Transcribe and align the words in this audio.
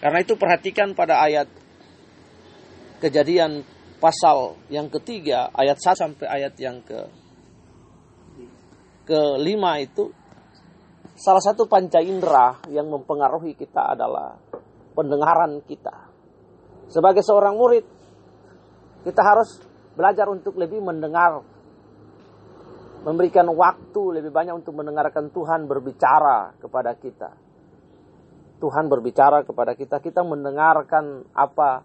Karena 0.00 0.18
itu 0.24 0.34
perhatikan 0.40 0.96
pada 0.96 1.20
ayat 1.20 1.48
kejadian 3.04 3.60
pasal 4.00 4.56
yang 4.72 4.88
ketiga, 4.88 5.52
ayat 5.52 5.76
1 5.76 5.92
sampai 5.92 6.26
ayat 6.26 6.56
yang 6.56 6.80
ke 6.80 7.00
kelima 9.04 9.76
itu 9.76 10.08
salah 11.20 11.42
satu 11.42 11.68
panca 11.68 12.00
indera 12.00 12.64
yang 12.72 12.88
mempengaruhi 12.88 13.52
kita 13.52 13.92
adalah 13.92 14.40
pendengaran 14.96 15.60
kita. 15.68 16.08
Sebagai 16.88 17.20
seorang 17.20 17.60
murid, 17.60 17.84
kita 19.04 19.20
harus 19.20 19.60
belajar 19.92 20.32
untuk 20.32 20.56
lebih 20.56 20.80
mendengar 20.80 21.44
memberikan 23.00 23.48
waktu 23.52 24.20
lebih 24.20 24.28
banyak 24.28 24.60
untuk 24.60 24.76
mendengarkan 24.76 25.32
Tuhan 25.32 25.64
berbicara 25.64 26.56
kepada 26.60 26.92
kita. 27.00 27.32
Tuhan 28.60 28.92
berbicara 28.92 29.42
kepada 29.42 29.72
kita, 29.72 29.98
kita 30.04 30.20
mendengarkan 30.20 31.24
apa 31.32 31.82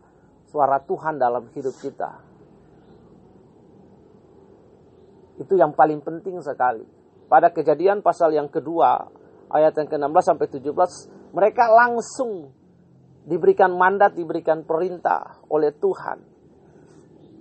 suara 0.51 0.83
Tuhan 0.83 1.15
dalam 1.15 1.47
hidup 1.55 1.75
kita. 1.79 2.19
Itu 5.39 5.55
yang 5.55 5.71
paling 5.71 6.03
penting 6.03 6.39
sekali. 6.43 6.83
Pada 7.25 7.49
kejadian 7.51 8.03
pasal 8.03 8.35
yang 8.35 8.51
kedua, 8.51 9.07
ayat 9.49 9.73
yang 9.75 9.89
ke-16 9.89 10.23
sampai 10.23 10.47
17, 10.47 11.35
mereka 11.35 11.65
langsung 11.71 12.53
diberikan 13.25 13.73
mandat, 13.73 14.13
diberikan 14.13 14.61
perintah 14.63 15.41
oleh 15.49 15.73
Tuhan. 15.73 16.19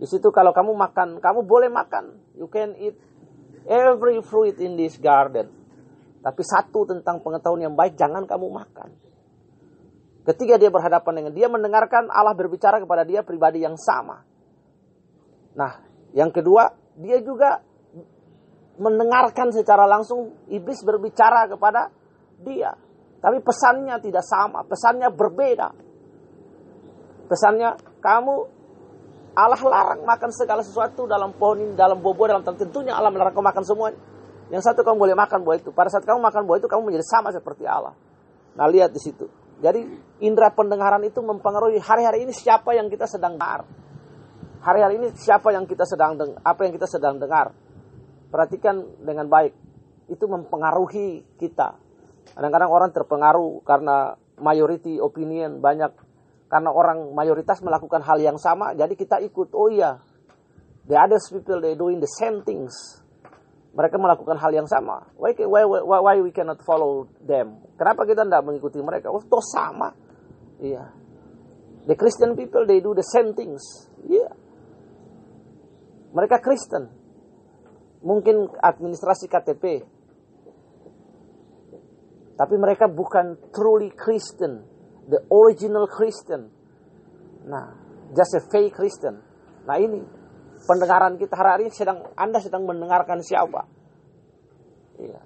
Di 0.00 0.06
situ 0.10 0.32
kalau 0.34 0.50
kamu 0.50 0.74
makan, 0.74 1.22
kamu 1.22 1.46
boleh 1.46 1.70
makan. 1.70 2.34
You 2.34 2.50
can 2.50 2.74
eat 2.80 2.98
every 3.68 4.18
fruit 4.24 4.58
in 4.58 4.74
this 4.74 4.98
garden. 4.98 5.52
Tapi 6.24 6.42
satu 6.42 6.88
tentang 6.88 7.20
pengetahuan 7.20 7.68
yang 7.68 7.76
baik 7.76 7.94
jangan 8.00 8.24
kamu 8.24 8.48
makan. 8.48 8.90
Ketika 10.24 10.56
dia 10.56 10.72
berhadapan 10.72 11.12
dengan 11.20 11.32
dia 11.36 11.52
mendengarkan 11.52 12.08
Allah 12.08 12.32
berbicara 12.32 12.80
kepada 12.80 13.04
dia 13.04 13.20
pribadi 13.20 13.60
yang 13.60 13.76
sama. 13.76 14.24
Nah, 15.52 15.84
yang 16.16 16.32
kedua, 16.32 16.72
dia 16.96 17.20
juga 17.20 17.60
mendengarkan 18.80 19.52
secara 19.52 19.84
langsung 19.84 20.48
iblis 20.48 20.80
berbicara 20.80 21.46
kepada 21.46 21.92
dia. 22.40 22.72
Tapi 23.20 23.40
pesannya 23.44 24.00
tidak 24.00 24.24
sama, 24.24 24.64
pesannya 24.64 25.12
berbeda. 25.12 25.68
Pesannya 27.28 28.00
kamu 28.00 28.34
Allah 29.34 29.60
larang 29.60 30.06
makan 30.06 30.30
segala 30.30 30.62
sesuatu 30.62 31.10
dalam 31.10 31.34
pohon 31.34 31.68
ini, 31.68 31.72
dalam 31.74 31.98
buah-buah, 31.98 32.38
dalam 32.38 32.44
tentunya 32.46 32.94
Allah 32.94 33.10
melarang 33.10 33.34
kau 33.34 33.42
makan 33.42 33.64
semuanya. 33.66 33.98
Yang 34.52 34.70
satu 34.70 34.86
kamu 34.86 34.96
boleh 34.96 35.16
makan 35.16 35.40
buah 35.42 35.56
itu. 35.58 35.70
Pada 35.72 35.88
saat 35.90 36.04
kamu 36.06 36.20
makan 36.20 36.46
buah 36.46 36.58
itu, 36.62 36.68
kamu 36.68 36.92
menjadi 36.92 37.06
sama 37.08 37.34
seperti 37.34 37.64
Allah. 37.66 37.96
Nah, 38.54 38.70
lihat 38.70 38.94
di 38.94 39.00
situ. 39.02 39.26
Jadi, 39.62 39.80
indera 40.22 40.50
pendengaran 40.50 41.02
itu 41.06 41.22
mempengaruhi 41.22 41.78
hari-hari 41.78 42.26
ini 42.26 42.32
siapa 42.34 42.74
yang 42.74 42.90
kita 42.90 43.06
sedang 43.06 43.38
dengar. 43.38 43.66
Hari-hari 44.64 44.96
ini 44.96 45.08
siapa 45.12 45.52
yang 45.52 45.68
kita 45.68 45.84
sedang 45.84 46.16
dengar, 46.16 46.40
apa 46.40 46.60
yang 46.64 46.72
kita 46.72 46.88
sedang 46.88 47.20
dengar. 47.20 47.52
Perhatikan 48.32 48.80
dengan 49.04 49.28
baik. 49.28 49.52
Itu 50.08 50.24
mempengaruhi 50.26 51.36
kita. 51.36 51.76
Kadang-kadang 52.32 52.70
orang 52.72 52.90
terpengaruh 52.90 53.60
karena 53.62 54.16
majority 54.40 54.98
opinion 54.98 55.62
banyak 55.62 55.92
karena 56.48 56.70
orang 56.70 57.12
mayoritas 57.12 57.60
melakukan 57.60 58.00
hal 58.06 58.18
yang 58.20 58.38
sama, 58.38 58.72
jadi 58.78 58.94
kita 58.94 59.18
ikut. 59.26 59.52
Oh 59.52 59.68
iya, 59.68 59.98
the 60.86 60.94
other 60.94 61.18
people 61.18 61.58
they 61.60 61.74
doing 61.74 61.98
the 61.98 62.10
same 62.20 62.46
things. 62.46 63.03
Mereka 63.74 63.98
melakukan 63.98 64.38
hal 64.38 64.54
yang 64.54 64.70
sama. 64.70 65.10
Why, 65.18 65.34
why, 65.34 65.66
why, 65.66 65.98
why 66.00 66.16
we 66.22 66.30
cannot 66.30 66.62
follow 66.62 67.10
them? 67.26 67.58
Kenapa 67.74 68.06
kita 68.06 68.22
tidak 68.22 68.46
mengikuti 68.46 68.78
mereka? 68.78 69.10
Oh, 69.10 69.22
toh 69.22 69.42
sama. 69.42 69.90
Iya. 70.62 70.94
The 71.90 71.98
Christian 71.98 72.38
people 72.38 72.64
they 72.64 72.78
do 72.78 72.94
the 72.94 73.04
same 73.04 73.34
things. 73.34 73.60
Iya. 74.06 74.30
Yeah. 74.30 74.32
Mereka 76.14 76.38
Kristen. 76.38 76.86
Mungkin 78.06 78.54
administrasi 78.62 79.26
KTP. 79.26 79.64
Tapi 82.38 82.54
mereka 82.58 82.86
bukan 82.86 83.34
truly 83.50 83.90
Christian 83.90 84.74
the 85.08 85.20
original 85.28 85.86
Christian. 85.86 86.48
Nah, 87.44 87.76
just 88.16 88.32
a 88.36 88.42
fake 88.48 88.72
Christian. 88.72 89.20
Nah 89.64 89.76
ini 89.80 90.00
pendengaran 90.64 91.20
kita 91.20 91.36
hari 91.36 91.68
ini 91.68 91.72
sedang 91.72 92.02
Anda 92.16 92.40
sedang 92.40 92.64
mendengarkan 92.64 93.20
siapa? 93.20 93.68
Yeah. 95.00 95.22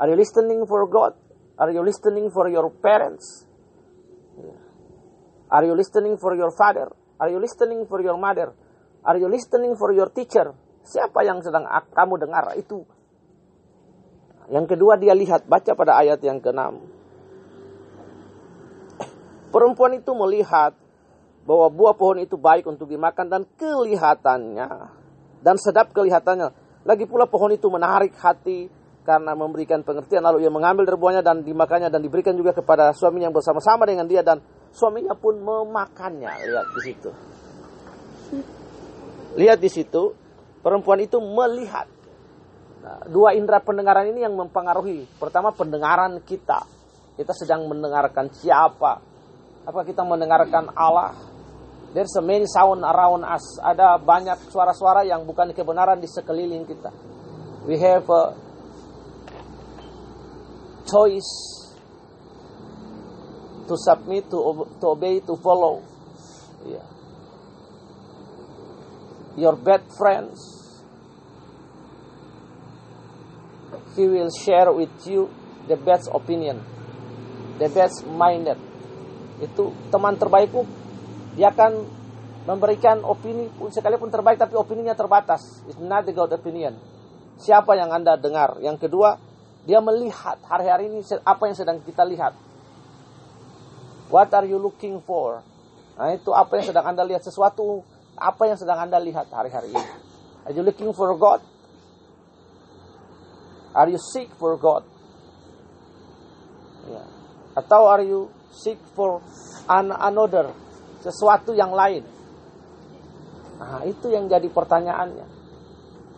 Are 0.00 0.08
you 0.10 0.18
listening 0.18 0.66
for 0.66 0.86
God? 0.90 1.14
Are 1.60 1.70
you 1.70 1.84
listening 1.84 2.32
for 2.32 2.48
your 2.48 2.72
parents? 2.72 3.46
Yeah. 4.36 4.60
Are 5.52 5.64
you 5.66 5.74
listening 5.76 6.16
for 6.16 6.32
your 6.34 6.50
father? 6.54 6.88
Are 7.20 7.28
you 7.28 7.36
listening 7.36 7.84
for 7.84 8.00
your 8.00 8.16
mother? 8.16 8.56
Are 9.04 9.18
you 9.20 9.28
listening 9.28 9.76
for 9.76 9.92
your 9.92 10.08
teacher? 10.08 10.56
Siapa 10.80 11.20
yang 11.20 11.44
sedang 11.44 11.68
kamu 11.68 12.16
dengar? 12.16 12.56
Itu. 12.56 12.88
Yang 14.50 14.74
kedua 14.74 14.96
dia 14.96 15.12
lihat, 15.14 15.44
baca 15.46 15.72
pada 15.76 16.00
ayat 16.00 16.18
yang 16.24 16.40
ke-6. 16.40 16.80
Perempuan 19.52 20.00
itu 20.00 20.10
melihat 20.16 20.74
bahwa 21.50 21.66
buah 21.66 21.98
pohon 21.98 22.22
itu 22.22 22.38
baik 22.38 22.62
untuk 22.70 22.86
dimakan 22.86 23.26
dan 23.26 23.42
kelihatannya 23.58 24.70
dan 25.42 25.58
sedap 25.58 25.90
kelihatannya. 25.90 26.54
Lagi 26.86 27.10
pula 27.10 27.26
pohon 27.26 27.50
itu 27.50 27.66
menarik 27.66 28.14
hati 28.22 28.70
karena 29.02 29.34
memberikan 29.34 29.82
pengertian 29.82 30.22
lalu 30.22 30.46
ia 30.46 30.52
mengambil 30.54 30.86
dari 30.86 30.94
buahnya 30.94 31.22
dan 31.26 31.42
dimakannya 31.42 31.90
dan 31.90 31.98
diberikan 32.06 32.38
juga 32.38 32.54
kepada 32.54 32.94
suaminya 32.94 33.26
yang 33.26 33.34
bersama-sama 33.34 33.82
dengan 33.82 34.06
dia 34.06 34.22
dan 34.22 34.38
suaminya 34.70 35.18
pun 35.18 35.42
memakannya. 35.42 36.30
Lihat 36.30 36.68
di 36.70 36.80
situ. 36.86 37.10
Lihat 39.34 39.58
di 39.58 39.70
situ, 39.74 40.14
perempuan 40.62 41.02
itu 41.02 41.18
melihat. 41.18 41.90
Nah, 42.80 43.10
dua 43.10 43.34
indera 43.34 43.58
pendengaran 43.58 44.06
ini 44.06 44.22
yang 44.22 44.38
mempengaruhi. 44.38 45.18
Pertama 45.18 45.50
pendengaran 45.50 46.22
kita. 46.22 46.62
Kita 47.18 47.34
sedang 47.34 47.66
mendengarkan 47.66 48.30
siapa 48.30 49.10
apa 49.60 49.84
kita 49.84 50.02
mendengarkan 50.02 50.72
Allah? 50.72 51.29
There's 51.90 52.14
a 52.14 52.22
many 52.22 52.46
sound 52.46 52.86
around 52.86 53.26
us. 53.26 53.58
Ada 53.58 53.98
banyak 53.98 54.50
suara-suara 54.50 55.02
yang 55.02 55.26
bukan 55.26 55.50
kebenaran 55.50 55.98
di 55.98 56.06
sekeliling 56.06 56.62
kita. 56.62 56.90
We 57.66 57.74
have 57.82 58.06
a 58.06 58.22
choice 60.86 61.30
to 63.66 63.74
submit, 63.74 64.30
to, 64.30 64.38
to 64.78 64.86
obey, 64.86 65.18
to 65.26 65.34
follow. 65.42 65.82
Yeah. 66.62 66.86
Your 69.34 69.58
bad 69.58 69.82
friends, 69.90 70.38
he 73.98 74.06
will 74.06 74.30
share 74.30 74.70
with 74.70 74.94
you 75.06 75.30
the 75.66 75.74
best 75.74 76.06
opinion, 76.14 76.62
the 77.58 77.66
best 77.70 78.06
minded 78.06 78.58
itu 79.40 79.72
teman 79.88 80.20
terbaikku 80.20 80.68
dia 81.40 81.48
akan 81.48 81.72
memberikan 82.44 83.00
opini 83.00 83.48
pun 83.56 83.72
sekalipun 83.72 84.12
terbaik 84.12 84.36
tapi 84.36 84.60
opininya 84.60 84.92
terbatas. 84.92 85.64
It's 85.64 85.80
not 85.80 86.04
the 86.04 86.12
God 86.12 86.36
opinion. 86.36 86.76
Siapa 87.40 87.72
yang 87.80 87.88
anda 87.88 88.20
dengar? 88.20 88.60
Yang 88.60 88.84
kedua 88.84 89.16
dia 89.64 89.80
melihat 89.80 90.36
hari-hari 90.44 90.92
ini 90.92 91.00
apa 91.24 91.48
yang 91.48 91.56
sedang 91.56 91.80
kita 91.80 92.04
lihat. 92.04 92.36
What 94.12 94.28
are 94.36 94.44
you 94.44 94.60
looking 94.60 95.00
for? 95.00 95.40
Nah 95.96 96.12
itu 96.12 96.28
apa 96.36 96.60
yang 96.60 96.68
sedang 96.68 96.84
anda 96.84 97.00
lihat 97.08 97.24
sesuatu 97.24 97.80
apa 98.20 98.44
yang 98.44 98.60
sedang 98.60 98.76
anda 98.76 99.00
lihat 99.00 99.32
hari-hari 99.32 99.72
ini. 99.72 99.88
Are 100.44 100.52
you 100.52 100.60
looking 100.60 100.92
for 100.92 101.08
God? 101.16 101.40
Are 103.72 103.88
you 103.88 103.96
seek 103.96 104.28
for 104.36 104.60
God? 104.60 104.84
Ya. 106.84 107.20
atau 107.54 107.90
are 107.90 108.04
you 108.06 108.30
seek 108.54 108.78
for 108.94 109.20
an 109.66 109.90
another, 109.90 110.50
sesuatu 111.00 111.56
yang 111.56 111.72
lain. 111.72 112.04
Nah, 113.60 113.84
itu 113.84 114.08
yang 114.08 114.28
jadi 114.28 114.48
pertanyaannya. 114.48 115.26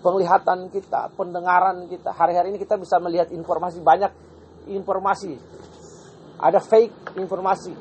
Penglihatan 0.02 0.70
kita, 0.70 1.14
pendengaran 1.14 1.86
kita. 1.86 2.10
Hari-hari 2.10 2.54
ini 2.54 2.58
kita 2.58 2.74
bisa 2.74 2.98
melihat 2.98 3.30
informasi 3.30 3.78
banyak 3.82 4.10
informasi. 4.70 5.38
Ada 6.42 6.58
fake 6.58 7.18
informasi. 7.18 7.74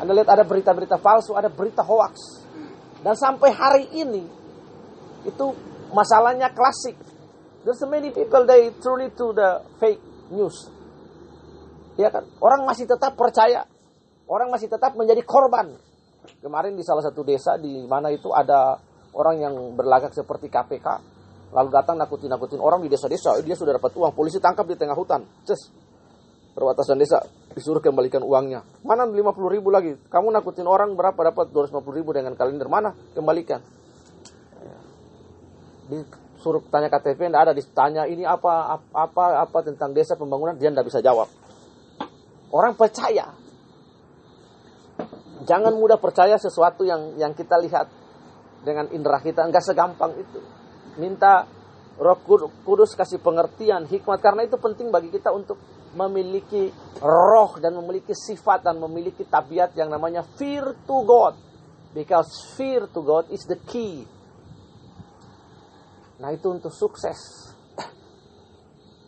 Anda 0.00 0.12
lihat 0.16 0.28
ada 0.32 0.44
berita-berita 0.48 0.96
palsu, 0.98 1.36
ada 1.36 1.52
berita 1.52 1.84
hoax. 1.84 2.44
Dan 3.04 3.14
sampai 3.14 3.52
hari 3.52 3.84
ini 4.00 4.24
itu 5.28 5.46
masalahnya 5.92 6.52
klasik. 6.56 6.96
There's 7.64 7.80
so 7.80 7.88
many 7.88 8.12
people 8.12 8.44
they 8.44 8.72
truly 8.80 9.08
to 9.12 9.26
the 9.32 9.64
fake 9.80 10.00
news. 10.32 10.68
Ya 11.96 12.12
kan? 12.12 12.28
Orang 12.40 12.68
masih 12.68 12.84
tetap 12.84 13.16
percaya. 13.16 13.64
Orang 14.24 14.48
masih 14.48 14.72
tetap 14.72 14.96
menjadi 14.96 15.20
korban. 15.24 15.74
Kemarin 16.40 16.72
di 16.72 16.84
salah 16.84 17.04
satu 17.04 17.20
desa 17.20 17.60
di 17.60 17.84
mana 17.84 18.08
itu 18.08 18.32
ada 18.32 18.80
orang 19.12 19.36
yang 19.40 19.54
berlagak 19.76 20.16
seperti 20.16 20.48
KPK. 20.48 20.86
Lalu 21.54 21.68
datang 21.70 22.00
nakutin-nakutin 22.00 22.58
orang 22.58 22.82
di 22.82 22.88
desa-desa. 22.90 23.36
Dia 23.44 23.54
sudah 23.54 23.76
dapat 23.76 23.94
uang. 23.94 24.16
Polisi 24.16 24.40
tangkap 24.40 24.66
di 24.66 24.74
tengah 24.74 24.96
hutan. 24.96 25.22
Just. 25.46 25.70
perbatasan 26.54 27.02
desa 27.02 27.18
disuruh 27.50 27.82
kembalikan 27.82 28.22
uangnya. 28.22 28.62
Mana 28.86 29.10
50 29.10 29.18
ribu 29.50 29.74
lagi? 29.74 29.98
Kamu 30.06 30.30
nakutin 30.30 30.70
orang 30.70 30.94
berapa 30.94 31.18
dapat 31.18 31.50
250 31.50 31.98
ribu 31.98 32.14
dengan 32.14 32.38
kalender? 32.38 32.70
Mana? 32.70 32.94
Kembalikan. 33.10 33.58
Disuruh 35.90 36.62
tanya 36.70 36.86
KTP, 36.94 37.26
tidak 37.26 37.42
ada. 37.50 37.52
Ditanya 37.58 38.02
ini 38.06 38.22
apa, 38.22 38.78
apa, 38.94 39.24
apa 39.42 39.58
tentang 39.66 39.90
desa 39.90 40.14
pembangunan, 40.14 40.54
dia 40.54 40.70
tidak 40.70 40.86
bisa 40.86 41.02
jawab. 41.02 41.26
Orang 42.54 42.78
percaya. 42.78 43.43
Jangan 45.42 45.74
mudah 45.74 45.98
percaya 45.98 46.38
sesuatu 46.38 46.86
yang 46.86 47.18
yang 47.18 47.34
kita 47.34 47.58
lihat 47.58 47.90
dengan 48.62 48.86
indera 48.94 49.18
kita. 49.18 49.42
Enggak 49.42 49.66
segampang 49.66 50.14
itu. 50.14 50.38
Minta 51.02 51.42
roh 51.98 52.18
kudus 52.62 52.94
kasih 52.94 53.18
pengertian, 53.18 53.90
hikmat. 53.90 54.22
Karena 54.22 54.46
itu 54.46 54.54
penting 54.62 54.94
bagi 54.94 55.10
kita 55.10 55.34
untuk 55.34 55.58
memiliki 55.94 56.70
roh 57.02 57.58
dan 57.58 57.74
memiliki 57.74 58.14
sifat 58.14 58.66
dan 58.66 58.78
memiliki 58.78 59.26
tabiat 59.26 59.74
yang 59.74 59.90
namanya 59.90 60.22
fear 60.38 60.74
to 60.86 60.96
God. 61.02 61.34
Because 61.94 62.54
fear 62.58 62.90
to 62.90 63.00
God 63.02 63.30
is 63.30 63.46
the 63.46 63.58
key. 63.70 64.02
Nah 66.18 66.30
itu 66.34 66.46
untuk 66.50 66.74
sukses. 66.74 67.50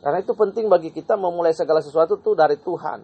Karena 0.02 0.22
itu 0.22 0.38
penting 0.38 0.70
bagi 0.70 0.94
kita 0.94 1.18
memulai 1.18 1.50
segala 1.50 1.82
sesuatu 1.82 2.22
itu 2.22 2.30
dari 2.38 2.54
Tuhan. 2.62 3.02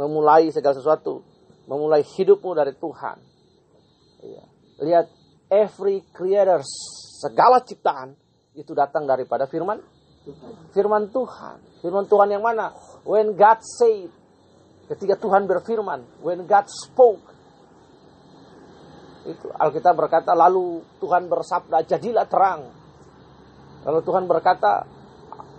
Memulai 0.00 0.48
segala 0.48 0.72
sesuatu. 0.72 1.20
Memulai 1.70 2.02
hidupmu 2.02 2.50
dari 2.58 2.74
Tuhan. 2.74 3.18
Iya. 4.26 4.44
Lihat, 4.82 5.06
every 5.46 6.02
creators, 6.10 6.66
segala 7.22 7.62
ciptaan, 7.62 8.18
itu 8.58 8.74
datang 8.74 9.06
daripada 9.06 9.46
firman 9.46 9.78
Firman 10.76 11.08
Tuhan. 11.08 11.80
Firman 11.80 12.04
Tuhan 12.06 12.28
yang 12.28 12.44
mana? 12.44 12.76
When 13.08 13.32
God 13.34 13.60
said. 13.64 14.12
Ketika 14.90 15.16
Tuhan 15.16 15.48
berfirman. 15.48 16.20
When 16.20 16.44
God 16.44 16.66
spoke. 16.68 17.24
Itu 19.24 19.52
Alkitab 19.52 19.96
berkata 19.96 20.32
lalu 20.36 20.84
Tuhan 21.00 21.28
bersabda 21.28 21.84
jadilah 21.88 22.26
terang. 22.28 22.68
Lalu 23.88 24.00
Tuhan 24.04 24.24
berkata 24.28 24.84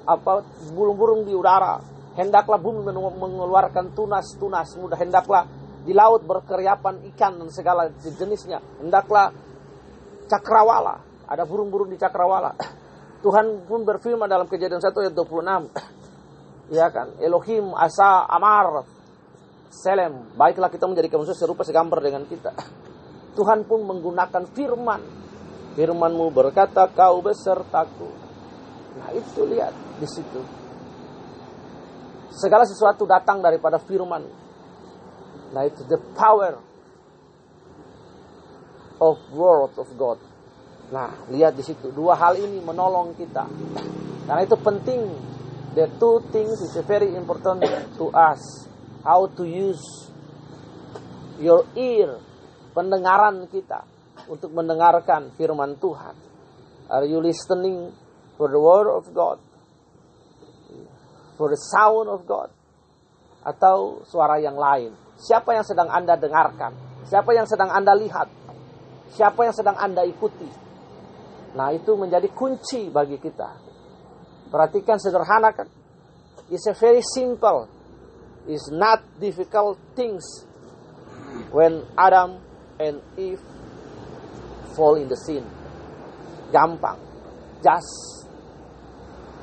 apa 0.01 0.41
burung-burung 0.73 1.29
di 1.29 1.33
udara 1.37 1.77
hendaklah 2.17 2.57
bumi 2.57 2.81
mengeluarkan 2.89 3.93
tunas-tunas 3.93 4.73
muda 4.81 4.97
hendaklah 4.97 5.45
di 5.81 5.93
laut 5.97 6.21
berkeriapan 6.25 7.09
ikan 7.13 7.41
dan 7.41 7.49
segala 7.49 7.89
jenisnya 8.01 8.61
hendaklah 8.81 9.33
cakrawala 10.29 11.01
ada 11.25 11.43
burung-burung 11.47 11.89
di 11.89 11.97
cakrawala 11.97 12.53
Tuhan 13.21 13.69
pun 13.69 13.85
berfirman 13.85 14.25
dalam 14.25 14.49
kejadian 14.49 14.81
1 14.81 14.91
ayat 14.91 15.13
26. 15.13 15.29
Ya 16.71 16.87
kan? 16.87 17.19
Elohim 17.19 17.75
asa 17.75 18.23
amar 18.31 18.87
selem. 19.67 20.31
Baiklah 20.39 20.71
kita 20.71 20.87
menjadi 20.87 21.11
manusia 21.19 21.35
serupa 21.35 21.67
segambar 21.67 21.99
dengan 21.99 22.23
kita. 22.23 22.55
Tuhan 23.37 23.67
pun 23.67 23.83
menggunakan 23.83 24.47
firman. 24.55 25.01
Firmanmu 25.75 26.31
berkata 26.31 26.87
kau 26.95 27.19
besertaku. 27.19 28.07
Nah 28.95 29.11
itu 29.11 29.43
lihat 29.51 29.75
di 29.99 30.07
situ. 30.07 30.39
Segala 32.31 32.63
sesuatu 32.63 33.03
datang 33.03 33.43
daripada 33.43 33.75
firman. 33.75 34.23
Nah 35.51 35.67
itu 35.67 35.83
the 35.87 35.99
power 36.15 36.59
of 39.01 39.17
word 39.33 39.73
of 39.81 39.89
God. 39.97 40.21
Nah, 40.91 41.25
lihat 41.31 41.57
di 41.57 41.63
situ. 41.65 41.89
Dua 41.89 42.13
hal 42.13 42.37
ini 42.37 42.61
menolong 42.61 43.17
kita. 43.17 43.47
Karena 44.29 44.41
itu 44.45 44.57
penting. 44.61 45.01
The 45.71 45.87
two 45.95 46.19
things 46.35 46.59
is 46.59 46.75
very 46.83 47.15
important 47.15 47.63
to 47.95 48.05
us. 48.11 48.67
How 49.07 49.23
to 49.39 49.43
use 49.47 50.11
your 51.39 51.63
ear, 51.79 52.19
pendengaran 52.75 53.47
kita 53.47 53.87
untuk 54.27 54.51
mendengarkan 54.51 55.31
firman 55.39 55.79
Tuhan. 55.79 56.13
Are 56.91 57.07
you 57.07 57.23
listening 57.23 57.95
for 58.35 58.51
the 58.51 58.59
word 58.59 58.91
of 58.91 59.07
God? 59.15 59.39
For 61.39 61.47
the 61.49 61.57
sound 61.57 62.11
of 62.11 62.27
God? 62.27 62.51
Atau 63.47 64.03
suara 64.05 64.37
yang 64.43 64.59
lain? 64.59 64.91
Siapa 65.21 65.53
yang 65.53 65.61
sedang 65.61 65.85
Anda 65.93 66.17
dengarkan? 66.17 67.05
Siapa 67.05 67.29
yang 67.37 67.45
sedang 67.45 67.69
Anda 67.69 67.93
lihat? 67.93 68.27
Siapa 69.13 69.45
yang 69.45 69.53
sedang 69.53 69.77
Anda 69.77 70.01
ikuti? 70.01 70.49
Nah 71.53 71.69
itu 71.75 71.93
menjadi 71.93 72.25
kunci 72.33 72.89
bagi 72.89 73.21
kita. 73.21 73.49
Perhatikan 74.49 74.97
sederhana 74.97 75.53
kan. 75.53 75.67
It's 76.49 76.65
a 76.67 76.75
very 76.75 77.05
simple. 77.05 77.69
It's 78.47 78.71
not 78.73 79.05
difficult 79.21 79.77
things. 79.95 80.25
When 81.53 81.85
Adam 81.95 82.41
and 82.79 82.99
Eve 83.15 83.39
fall 84.75 84.95
in 84.95 85.07
the 85.07 85.15
sin. 85.15 85.45
Gampang. 86.51 86.99
Just 87.61 88.27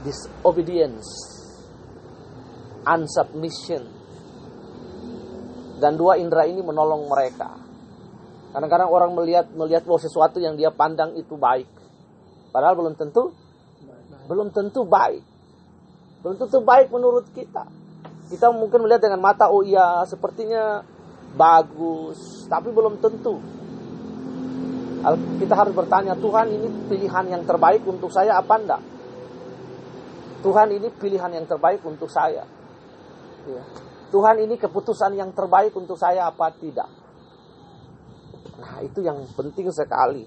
disobedience. 0.05 1.07
Unsubmission. 2.85 3.98
Dan 5.79 5.95
dua 5.95 6.19
indera 6.19 6.45
ini 6.45 6.59
menolong 6.59 7.07
mereka. 7.07 7.55
Kadang-kadang 8.51 8.91
orang 8.91 9.15
melihat 9.15 9.47
melihat 9.55 9.87
bahwa 9.87 10.01
sesuatu 10.03 10.43
yang 10.43 10.59
dia 10.59 10.75
pandang 10.75 11.15
itu 11.15 11.39
baik. 11.39 11.69
Padahal 12.51 12.75
belum 12.75 12.95
tentu 12.99 13.31
belum 14.29 14.53
tentu 14.53 14.85
baik. 14.85 15.25
Belum 16.21 16.37
tentu 16.37 16.59
baik 16.61 16.93
menurut 16.93 17.25
kita. 17.33 17.65
Kita 18.29 18.53
mungkin 18.53 18.85
melihat 18.85 19.09
dengan 19.09 19.25
mata, 19.25 19.49
oh 19.49 19.65
iya 19.65 20.05
sepertinya 20.05 20.85
bagus, 21.33 22.45
tapi 22.45 22.69
belum 22.69 23.01
tentu. 23.01 23.41
Kita 25.41 25.55
harus 25.57 25.73
bertanya, 25.73 26.13
Tuhan 26.19 26.53
ini 26.53 26.69
pilihan 26.93 27.25
yang 27.33 27.43
terbaik 27.49 27.87
untuk 27.89 28.13
saya 28.13 28.37
apa 28.37 28.55
enggak? 28.61 28.83
Tuhan 30.45 30.69
ini 30.77 30.93
pilihan 30.93 31.33
yang 31.41 31.47
terbaik 31.49 31.81
untuk 31.89 32.13
saya. 32.13 32.45
Ya. 33.49 33.63
Tuhan 34.09 34.37
ini 34.41 34.57
keputusan 34.57 35.13
yang 35.21 35.37
terbaik 35.37 35.77
untuk 35.77 36.01
saya 36.01 36.29
apa 36.29 36.49
tidak? 36.57 36.89
Nah 38.59 38.81
itu 38.81 39.05
yang 39.05 39.21
penting 39.37 39.69
sekali. 39.69 40.25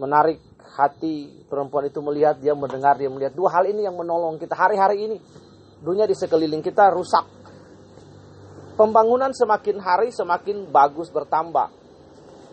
Menarik 0.00 0.40
hati 0.74 1.46
perempuan 1.46 1.86
itu 1.86 2.02
melihat, 2.02 2.40
dia 2.40 2.56
mendengar, 2.56 2.98
dia 2.98 3.06
melihat. 3.12 3.36
Dua 3.36 3.52
hal 3.52 3.68
ini 3.68 3.86
yang 3.86 3.94
menolong 3.94 4.40
kita 4.40 4.56
hari-hari 4.56 5.06
ini. 5.06 5.16
Dunia 5.84 6.08
di 6.08 6.16
sekeliling 6.16 6.64
kita 6.64 6.90
rusak. 6.90 7.28
Pembangunan 8.74 9.30
semakin 9.30 9.78
hari 9.78 10.08
semakin 10.10 10.72
bagus 10.72 11.12
bertambah. 11.12 11.68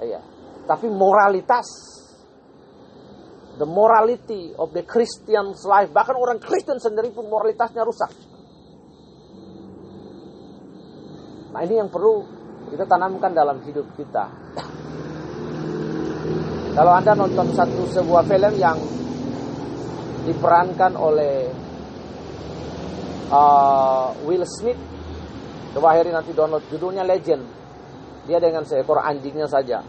Ya. 0.06 0.22
Tapi 0.70 0.86
moralitas, 0.92 1.66
the 3.58 3.66
morality 3.66 4.54
of 4.54 4.70
the 4.76 4.86
Christian's 4.86 5.66
life, 5.66 5.90
bahkan 5.90 6.14
orang 6.14 6.38
Kristen 6.38 6.78
sendiri 6.78 7.10
pun 7.10 7.26
moralitasnya 7.26 7.82
rusak. 7.82 8.14
Nah 11.52 11.60
ini 11.68 11.76
yang 11.84 11.92
perlu 11.92 12.24
kita 12.72 12.88
tanamkan 12.88 13.36
dalam 13.36 13.60
hidup 13.68 13.84
kita. 14.00 14.32
Kalau 16.72 16.92
Anda 16.96 17.12
nonton 17.12 17.52
satu 17.52 17.84
sebuah 17.92 18.24
film 18.24 18.56
yang 18.56 18.80
diperankan 20.24 20.96
oleh 20.96 21.52
uh, 23.28 24.16
Will 24.24 24.48
Smith, 24.48 24.80
coba 25.76 25.92
akhirnya 25.92 26.24
nanti 26.24 26.32
download 26.32 26.64
judulnya 26.72 27.04
Legend. 27.04 27.44
Dia 28.24 28.40
dengan 28.40 28.64
seekor 28.64 29.04
anjingnya 29.04 29.52
saja. 29.52 29.84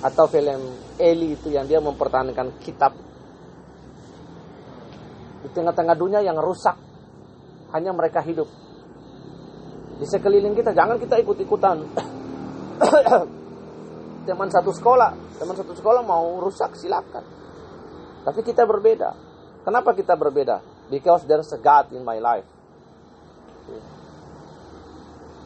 Atau 0.00 0.24
film 0.32 0.80
Eli 0.96 1.36
itu 1.36 1.52
yang 1.52 1.68
dia 1.68 1.84
mempertahankan 1.84 2.56
kitab. 2.56 2.96
Di 5.44 5.48
tengah-tengah 5.52 5.92
dunia 5.92 6.24
yang 6.24 6.40
rusak, 6.40 6.80
hanya 7.76 7.92
mereka 7.92 8.24
hidup. 8.24 8.65
Di 9.96 10.04
sekeliling 10.04 10.52
kita, 10.52 10.76
jangan 10.76 11.00
kita 11.00 11.16
ikut-ikutan. 11.24 11.76
teman 14.28 14.50
satu 14.50 14.74
sekolah, 14.74 15.38
teman 15.40 15.56
satu 15.56 15.72
sekolah 15.72 16.02
mau 16.04 16.36
rusak 16.42 16.76
silakan. 16.76 17.24
Tapi 18.26 18.40
kita 18.42 18.66
berbeda. 18.66 19.14
Kenapa 19.62 19.94
kita 19.94 20.18
berbeda? 20.18 20.60
Because 20.90 21.24
there's 21.24 21.50
a 21.54 21.60
God 21.62 21.94
in 21.94 22.02
my 22.02 22.18
life. 22.18 22.46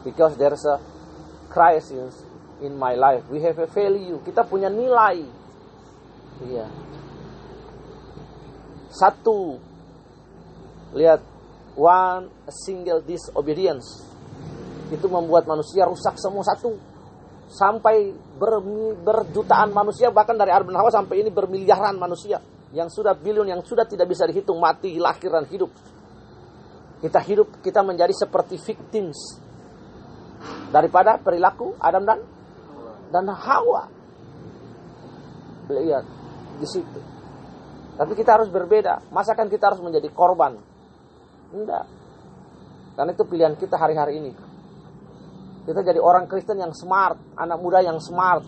Because 0.00 0.36
there's 0.40 0.64
a 0.64 0.80
crisis 1.52 2.24
in 2.64 2.76
my 2.76 2.96
life. 2.96 3.24
We 3.28 3.44
have 3.44 3.60
a 3.60 3.68
value. 3.68 4.20
Kita 4.24 4.48
punya 4.48 4.72
nilai. 4.72 5.24
Iya. 6.40 6.66
Satu. 8.88 9.60
Lihat. 10.96 11.20
One 11.76 12.28
a 12.44 12.52
single 12.52 13.00
disobedience. 13.00 13.86
Itu 14.90 15.06
membuat 15.06 15.46
manusia 15.46 15.86
rusak 15.86 16.18
semua 16.18 16.42
satu 16.42 16.74
sampai 17.50 18.14
ber, 18.38 18.62
berjutaan 19.02 19.74
manusia 19.74 20.14
bahkan 20.14 20.38
dari 20.38 20.54
dan 20.54 20.76
Hawa 20.78 20.90
sampai 20.94 21.26
ini 21.26 21.34
bermiliaran 21.34 21.98
manusia 21.98 22.38
yang 22.70 22.86
sudah 22.86 23.18
billion 23.18 23.42
yang 23.50 23.62
sudah 23.66 23.82
tidak 23.82 24.06
bisa 24.06 24.22
dihitung 24.30 24.62
mati 24.62 24.94
lahir 24.94 25.34
dan 25.34 25.42
hidup 25.50 25.70
Kita 27.02 27.18
hidup, 27.24 27.64
kita 27.64 27.80
menjadi 27.80 28.12
seperti 28.12 28.60
victims 28.60 29.40
daripada 30.68 31.16
perilaku 31.16 31.72
Adam 31.80 32.04
dan 32.04 32.20
dan 33.08 33.24
Hawa. 33.32 33.88
Lihat 35.72 36.04
di 36.60 36.66
situ. 36.68 37.00
Tapi 37.96 38.12
kita 38.12 38.36
harus 38.36 38.52
berbeda. 38.52 39.00
Masa 39.12 39.32
kan 39.32 39.48
kita 39.48 39.72
harus 39.72 39.80
menjadi 39.80 40.12
korban? 40.12 40.60
Enggak. 41.56 41.88
Karena 43.00 43.10
itu 43.16 43.24
pilihan 43.24 43.54
kita 43.56 43.80
hari-hari 43.80 44.20
ini. 44.20 44.49
Kita 45.70 45.86
jadi 45.86 46.02
orang 46.02 46.26
Kristen 46.26 46.58
yang 46.58 46.74
smart, 46.74 47.38
anak 47.38 47.62
muda 47.62 47.78
yang 47.78 48.02
smart, 48.02 48.42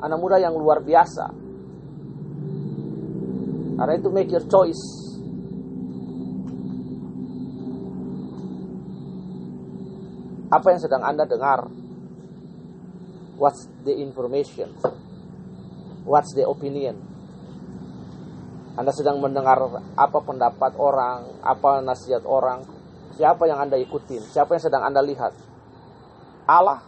anak 0.00 0.16
muda 0.16 0.40
yang 0.40 0.56
luar 0.56 0.80
biasa. 0.80 1.28
Karena 3.76 3.92
itu 3.92 4.08
make 4.08 4.32
your 4.32 4.40
choice. 4.48 4.80
Apa 10.48 10.72
yang 10.72 10.80
sedang 10.80 11.04
Anda 11.04 11.28
dengar? 11.28 11.68
What's 13.36 13.68
the 13.84 13.92
information? 14.00 14.72
What's 16.08 16.32
the 16.32 16.48
opinion? 16.48 16.96
Anda 18.72 18.96
sedang 18.96 19.20
mendengar 19.20 19.60
apa 20.00 20.18
pendapat 20.24 20.80
orang, 20.80 21.44
apa 21.44 21.84
nasihat 21.84 22.24
orang, 22.24 22.64
siapa 23.20 23.44
yang 23.44 23.68
Anda 23.68 23.76
ikutin, 23.76 24.24
siapa 24.32 24.56
yang 24.56 24.64
sedang 24.64 24.88
Anda 24.88 25.04
lihat. 25.04 25.47
Allah 26.48 26.80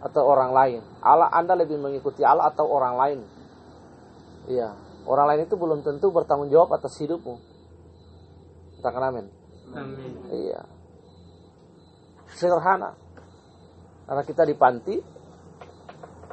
atau 0.00 0.22
orang 0.24 0.50
lain. 0.56 0.80
Allah 1.04 1.28
Anda 1.28 1.52
lebih 1.52 1.76
mengikuti 1.76 2.24
Allah 2.24 2.48
atau 2.48 2.64
orang 2.64 2.94
lain. 2.96 3.20
Iya, 4.48 4.72
orang 5.04 5.26
lain 5.28 5.40
itu 5.44 5.54
belum 5.60 5.84
tentu 5.84 6.08
bertanggung 6.08 6.48
jawab 6.48 6.72
atas 6.80 6.96
hidupmu. 6.96 7.36
Katakan 8.80 9.04
amin. 9.12 9.26
Amin. 9.76 10.12
Iya. 10.32 10.64
Sederhana. 12.32 12.96
Karena 14.08 14.22
kita 14.24 14.48
di 14.48 14.56
panti, 14.56 14.96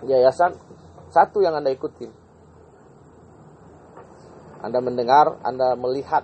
yayasan, 0.07 0.55
satu 1.11 1.43
yang 1.43 1.59
Anda 1.59 1.75
ikutin. 1.75 2.07
Anda 4.63 4.79
mendengar, 4.79 5.43
Anda 5.43 5.75
melihat 5.75 6.23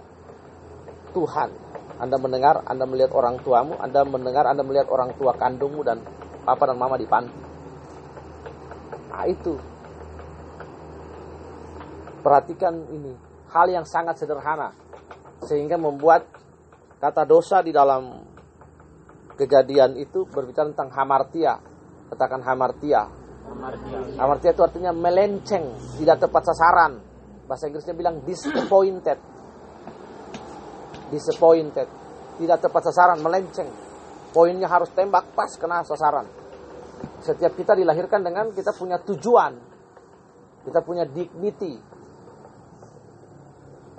Tuhan. 1.11 1.51
Anda 2.01 2.17
mendengar, 2.17 2.65
Anda 2.65 2.89
melihat 2.89 3.13
orang 3.13 3.37
tuamu, 3.45 3.77
Anda 3.77 4.01
mendengar, 4.01 4.49
Anda 4.49 4.65
melihat 4.65 4.89
orang 4.89 5.13
tua 5.21 5.37
kandungmu 5.37 5.85
dan 5.85 6.01
papa 6.41 6.73
dan 6.73 6.81
mama 6.81 6.97
di 6.97 7.05
panti. 7.05 7.37
Nah 9.13 9.29
itu. 9.29 9.53
Perhatikan 12.25 12.73
ini, 12.89 13.13
hal 13.53 13.69
yang 13.69 13.85
sangat 13.85 14.17
sederhana. 14.17 14.73
Sehingga 15.45 15.77
membuat 15.77 16.25
kata 16.97 17.21
dosa 17.25 17.61
di 17.61 17.69
dalam 17.69 18.25
kejadian 19.37 19.93
itu 20.01 20.25
berbicara 20.25 20.73
tentang 20.73 20.89
hamartia. 20.97 21.61
Katakan 22.09 22.41
hamartia. 22.41 23.09
Hamartia. 23.45 23.97
Hamartia 24.17 24.51
itu 24.57 24.61
artinya 24.65 24.89
melenceng, 24.89 25.77
tidak 26.01 26.17
tepat 26.17 26.49
sasaran. 26.49 26.97
Bahasa 27.45 27.69
Inggrisnya 27.69 27.93
bilang 27.93 28.25
disappointed 28.25 29.30
disappointed, 31.11 31.87
tidak 32.39 32.57
tepat 32.63 32.81
sasaran, 32.89 33.19
melenceng. 33.19 33.67
Poinnya 34.31 34.71
harus 34.71 34.87
tembak 34.95 35.35
pas 35.35 35.51
kena 35.59 35.83
sasaran. 35.83 36.23
Setiap 37.21 37.53
kita 37.53 37.75
dilahirkan 37.75 38.23
dengan 38.23 38.49
kita 38.55 38.71
punya 38.71 38.97
tujuan. 39.03 39.53
Kita 40.63 40.79
punya 40.81 41.03
dignity. 41.03 41.75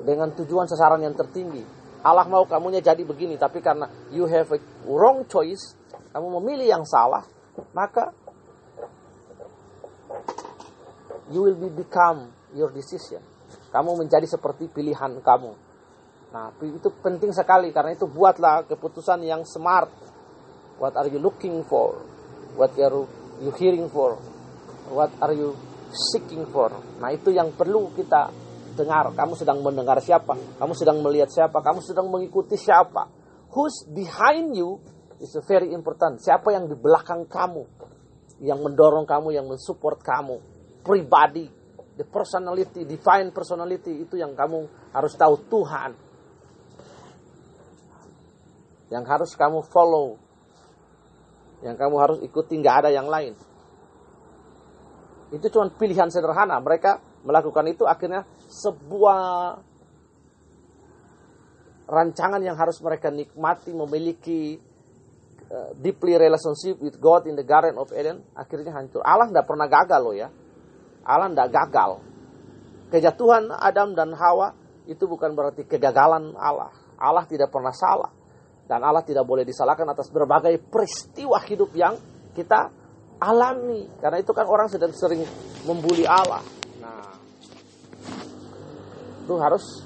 Dengan 0.02 0.32
tujuan 0.32 0.66
sasaran 0.66 1.04
yang 1.04 1.12
tertinggi. 1.12 1.62
Allah 2.02 2.26
mau 2.26 2.42
kamunya 2.48 2.82
jadi 2.82 3.06
begini, 3.06 3.38
tapi 3.38 3.62
karena 3.62 3.86
you 4.10 4.26
have 4.26 4.50
a 4.50 4.58
wrong 4.90 5.22
choice, 5.30 5.78
kamu 6.10 6.42
memilih 6.42 6.66
yang 6.74 6.82
salah, 6.82 7.22
maka 7.70 8.10
you 11.30 11.46
will 11.46 11.54
be 11.54 11.70
become 11.70 12.34
your 12.58 12.74
decision. 12.74 13.22
Kamu 13.70 13.94
menjadi 14.02 14.26
seperti 14.26 14.66
pilihan 14.66 15.22
kamu. 15.22 15.71
Nah, 16.32 16.48
itu 16.64 16.88
penting 17.04 17.28
sekali 17.28 17.68
karena 17.76 17.92
itu 17.92 18.08
buatlah 18.08 18.64
keputusan 18.64 19.20
yang 19.20 19.44
smart. 19.44 19.92
What 20.80 20.96
are 20.96 21.12
you 21.12 21.20
looking 21.20 21.60
for? 21.68 22.00
What 22.56 22.72
are 22.80 23.04
you 23.44 23.52
hearing 23.60 23.92
for? 23.92 24.16
What 24.88 25.12
are 25.20 25.36
you 25.36 25.52
seeking 25.92 26.48
for? 26.48 26.72
Nah, 27.04 27.12
itu 27.12 27.36
yang 27.36 27.52
perlu 27.52 27.92
kita 27.92 28.32
dengar. 28.72 29.12
Kamu 29.12 29.36
sedang 29.36 29.60
mendengar 29.60 30.00
siapa? 30.00 30.32
Kamu 30.56 30.72
sedang 30.72 31.04
melihat 31.04 31.28
siapa? 31.28 31.60
Kamu 31.60 31.84
sedang 31.84 32.08
mengikuti 32.08 32.56
siapa? 32.56 33.12
Who's 33.52 33.84
behind 33.92 34.56
you 34.56 34.80
is 35.20 35.36
very 35.44 35.68
important. 35.76 36.24
Siapa 36.24 36.48
yang 36.48 36.64
di 36.64 36.80
belakang 36.80 37.28
kamu? 37.28 37.68
Yang 38.40 38.58
mendorong 38.64 39.04
kamu, 39.04 39.36
yang 39.36 39.44
mensupport 39.44 40.00
kamu. 40.00 40.40
Pribadi, 40.80 41.44
the 42.00 42.08
personality, 42.08 42.88
divine 42.88 43.36
personality 43.36 44.00
itu 44.00 44.16
yang 44.16 44.32
kamu 44.32 44.64
harus 44.96 45.12
tahu 45.12 45.36
Tuhan 45.52 46.01
yang 48.92 49.08
harus 49.08 49.32
kamu 49.32 49.64
follow, 49.72 50.20
yang 51.64 51.80
kamu 51.80 51.96
harus 51.96 52.18
ikuti, 52.20 52.60
nggak 52.60 52.84
ada 52.84 52.90
yang 52.92 53.08
lain. 53.08 53.32
Itu 55.32 55.48
cuma 55.48 55.72
pilihan 55.72 56.12
sederhana. 56.12 56.60
Mereka 56.60 57.24
melakukan 57.24 57.64
itu 57.72 57.88
akhirnya 57.88 58.28
sebuah 58.52 59.56
rancangan 61.88 62.44
yang 62.44 62.52
harus 62.60 62.76
mereka 62.84 63.08
nikmati, 63.08 63.72
memiliki 63.72 64.60
uh, 65.48 65.72
deeply 65.80 66.20
relationship 66.20 66.76
with 66.84 67.00
God 67.00 67.24
in 67.24 67.32
the 67.32 67.46
Garden 67.48 67.80
of 67.80 67.88
Eden, 67.96 68.20
akhirnya 68.36 68.76
hancur. 68.76 69.00
Allah 69.00 69.32
tidak 69.32 69.48
pernah 69.48 69.66
gagal 69.72 70.00
loh 70.04 70.12
ya. 70.12 70.28
Allah 71.00 71.32
tidak 71.32 71.48
gagal. 71.48 71.90
Kejatuhan 72.92 73.48
Adam 73.56 73.96
dan 73.96 74.12
Hawa 74.12 74.52
itu 74.84 75.08
bukan 75.08 75.32
berarti 75.32 75.64
kegagalan 75.64 76.36
Allah. 76.36 76.68
Allah 77.00 77.24
tidak 77.24 77.48
pernah 77.48 77.72
salah. 77.72 78.21
Dan 78.72 78.80
Allah 78.80 79.04
tidak 79.04 79.28
boleh 79.28 79.44
disalahkan 79.44 79.84
atas 79.84 80.08
berbagai 80.08 80.56
peristiwa 80.72 81.36
hidup 81.44 81.76
yang 81.76 81.92
kita 82.32 82.72
alami. 83.20 83.84
Karena 84.00 84.16
itu 84.16 84.32
kan 84.32 84.48
orang 84.48 84.72
sedang 84.72 84.96
sering 84.96 85.20
membuli 85.68 86.08
Allah. 86.08 86.40
Nah, 86.80 87.12
itu 89.28 89.34
harus 89.36 89.84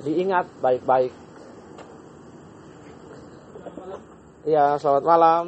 diingat 0.00 0.48
baik-baik. 0.64 1.12
Ya, 4.48 4.80
selamat 4.80 5.04
malam. 5.04 5.44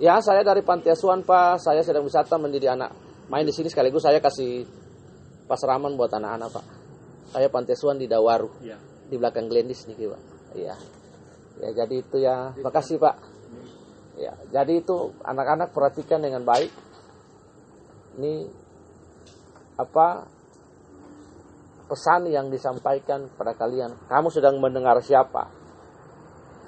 Ya, 0.00 0.16
saya 0.24 0.40
dari 0.48 0.64
Panti 0.64 0.88
Asuhan, 0.88 1.28
Pak. 1.28 1.60
Saya 1.60 1.84
sedang 1.84 2.08
wisata 2.08 2.40
mendidik 2.40 2.72
anak. 2.72 2.96
Main 3.28 3.44
di 3.44 3.52
sini 3.52 3.68
sekaligus 3.68 4.00
saya 4.00 4.16
kasih 4.24 4.64
pasraman 5.44 5.92
buat 6.00 6.08
anak-anak, 6.08 6.48
Pak. 6.56 6.64
Saya 7.36 7.52
Panti 7.52 7.76
Asuhan 7.76 8.00
di 8.00 8.08
Dawaru. 8.08 8.48
Ya. 8.64 8.80
Di 9.12 9.20
belakang 9.20 9.52
Glendis 9.52 9.84
nih, 9.84 10.08
Pak. 10.08 10.35
Iya. 10.56 10.76
Ya, 11.60 11.70
jadi 11.84 11.94
itu 12.00 12.16
ya. 12.20 12.56
Makasih, 12.64 12.96
Pak. 12.96 13.16
Ya, 14.16 14.32
jadi 14.48 14.80
itu 14.80 15.12
anak-anak 15.20 15.76
perhatikan 15.76 16.24
dengan 16.24 16.40
baik. 16.40 16.72
Ini 18.16 18.48
apa 19.76 20.24
pesan 21.86 22.32
yang 22.32 22.48
disampaikan 22.48 23.28
kepada 23.28 23.52
kalian. 23.52 23.92
Kamu 24.08 24.32
sedang 24.32 24.56
mendengar 24.56 24.96
siapa? 25.04 25.52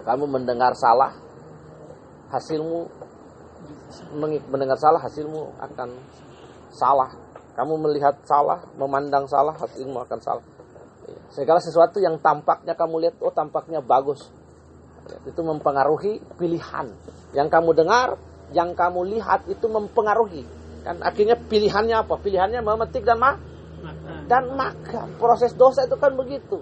Kamu 0.05 0.29
mendengar 0.29 0.77
salah, 0.77 1.17
hasilmu 2.29 2.87
mendengar 4.53 4.77
salah, 4.77 5.01
hasilmu 5.01 5.57
akan 5.57 5.89
salah. 6.71 7.11
Kamu 7.57 7.75
melihat 7.81 8.15
salah, 8.23 8.63
memandang 8.79 9.27
salah, 9.27 9.57
hasilmu 9.57 9.99
akan 10.05 10.21
salah. 10.23 10.45
Segala 11.33 11.61
sesuatu 11.61 12.01
yang 12.01 12.17
tampaknya 12.19 12.73
kamu 12.73 12.95
lihat, 13.05 13.17
oh 13.21 13.33
tampaknya 13.33 13.85
bagus. 13.85 14.27
Itu 15.25 15.41
mempengaruhi 15.45 16.21
pilihan. 16.37 16.87
Yang 17.33 17.49
kamu 17.49 17.71
dengar, 17.77 18.17
yang 18.53 18.73
kamu 18.73 19.05
lihat 19.17 19.45
itu 19.49 19.69
mempengaruhi. 19.69 20.45
Kan 20.85 21.05
akhirnya 21.05 21.37
pilihannya 21.37 21.97
apa? 22.01 22.17
Pilihannya 22.17 22.61
memetik 22.65 23.05
dan 23.05 23.21
ma 23.21 23.37
dan 24.29 24.53
makan. 24.53 25.17
Proses 25.21 25.53
dosa 25.57 25.85
itu 25.85 25.97
kan 25.97 26.13
begitu. 26.17 26.61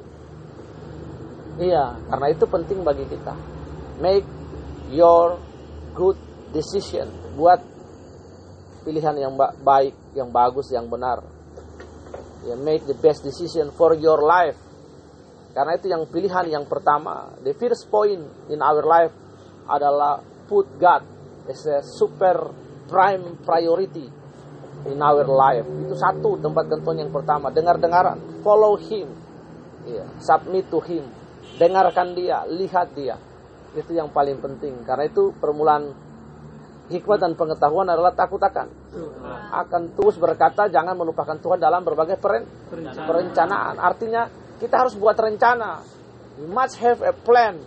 Iya, 1.57 1.97
karena 2.13 2.27
itu 2.31 2.45
penting 2.45 2.85
bagi 2.85 3.07
kita. 3.09 3.35
Make 4.03 4.29
your 4.93 5.41
good 5.97 6.19
decision. 6.53 7.09
Buat 7.39 7.65
pilihan 8.85 9.17
yang 9.17 9.35
baik, 9.65 9.95
yang 10.15 10.29
bagus, 10.31 10.71
yang 10.71 10.87
benar 10.87 11.36
ya, 12.47 12.55
make 12.55 12.87
the 12.87 12.97
best 12.97 13.27
decision 13.27 13.75
for 13.75 13.99
your 13.99 14.23
life. 14.23 14.57
Karena 15.53 15.73
itu 15.75 15.89
yang 15.89 16.05
pilihan 16.07 16.47
yang 16.53 16.65
pertama, 16.69 17.33
the 17.43 17.57
first 17.57 17.89
point 17.89 18.23
in 18.53 18.61
our 18.61 18.85
life 18.85 19.13
adalah 19.67 20.21
put 20.47 20.69
God 20.79 21.03
as 21.49 21.65
a 21.67 21.81
super 21.83 22.53
prime 22.87 23.41
priority 23.43 24.07
in 24.87 24.99
our 25.03 25.27
life. 25.27 25.67
Itu 25.67 25.97
satu 25.97 26.39
tempat 26.39 26.71
kenton 26.71 26.97
yang 27.03 27.11
pertama. 27.11 27.51
Dengar-dengaran, 27.51 28.45
follow 28.45 28.77
Him, 28.77 29.11
yeah, 29.89 30.07
submit 30.21 30.69
to 30.71 30.79
Him. 30.85 31.27
dengarkan 31.57 32.13
dia, 32.13 32.45
lihat 32.47 32.93
dia. 32.93 33.17
Itu 33.77 33.93
yang 33.93 34.13
paling 34.13 34.41
penting. 34.41 34.85
Karena 34.85 35.09
itu 35.09 35.33
permulaan 35.37 35.93
hikmah 36.87 37.19
dan 37.19 37.33
pengetahuan 37.35 37.89
adalah 37.91 38.15
takut 38.15 38.39
akan. 38.39 38.67
Akan 39.51 39.95
terus 39.95 40.17
berkata 40.19 40.71
jangan 40.71 40.95
melupakan 40.95 41.35
Tuhan 41.39 41.59
dalam 41.59 41.83
berbagai 41.83 42.19
peren 42.19 42.47
perencanaan. 43.07 43.79
Artinya 43.79 44.29
kita 44.59 44.87
harus 44.87 44.95
buat 44.95 45.19
rencana. 45.19 45.83
We 46.37 46.47
must 46.51 46.79
have 46.83 47.01
a 47.03 47.15
plan. 47.17 47.59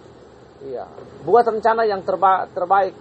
Iya. 0.63 0.85
Buat 1.25 1.49
rencana 1.49 1.83
yang 1.87 2.05
terba 2.05 2.47
terbaik. 2.51 2.95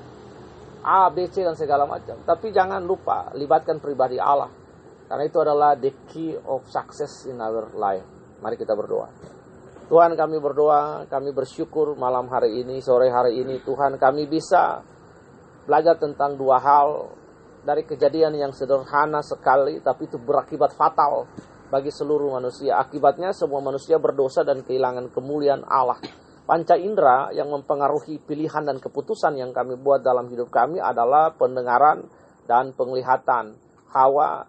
A, 0.78 1.10
B, 1.10 1.26
C 1.26 1.42
dan 1.42 1.58
segala 1.58 1.84
macam. 1.90 2.22
Tapi 2.22 2.54
jangan 2.54 2.80
lupa 2.86 3.34
libatkan 3.34 3.82
pribadi 3.82 4.16
Allah. 4.16 4.48
Karena 5.10 5.24
itu 5.26 5.38
adalah 5.42 5.74
the 5.74 5.90
key 6.06 6.38
of 6.38 6.64
success 6.70 7.26
in 7.26 7.42
our 7.42 7.66
life. 7.74 8.06
Mari 8.38 8.54
kita 8.54 8.78
berdoa. 8.78 9.10
Tuhan 9.88 10.12
kami 10.14 10.36
berdoa, 10.36 11.08
kami 11.08 11.32
bersyukur 11.32 11.96
malam 11.96 12.28
hari 12.28 12.60
ini, 12.60 12.84
sore 12.84 13.08
hari 13.08 13.40
ini 13.40 13.56
Tuhan 13.64 13.96
kami 13.96 14.28
bisa 14.28 14.84
belajar 15.68 16.00
tentang 16.00 16.40
dua 16.40 16.56
hal 16.56 17.12
dari 17.60 17.84
kejadian 17.84 18.32
yang 18.40 18.56
sederhana 18.56 19.20
sekali 19.20 19.84
tapi 19.84 20.08
itu 20.08 20.16
berakibat 20.16 20.72
fatal 20.72 21.28
bagi 21.68 21.92
seluruh 21.92 22.32
manusia. 22.40 22.80
Akibatnya 22.80 23.36
semua 23.36 23.60
manusia 23.60 24.00
berdosa 24.00 24.40
dan 24.40 24.64
kehilangan 24.64 25.12
kemuliaan 25.12 25.68
Allah. 25.68 26.00
Panca 26.48 26.80
indera 26.80 27.28
yang 27.36 27.52
mempengaruhi 27.52 28.24
pilihan 28.24 28.64
dan 28.64 28.80
keputusan 28.80 29.36
yang 29.36 29.52
kami 29.52 29.76
buat 29.76 30.00
dalam 30.00 30.32
hidup 30.32 30.48
kami 30.48 30.80
adalah 30.80 31.36
pendengaran 31.36 32.08
dan 32.48 32.72
penglihatan. 32.72 33.52
Hawa 33.92 34.48